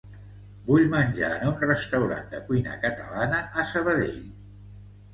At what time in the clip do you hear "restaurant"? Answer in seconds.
1.73-2.27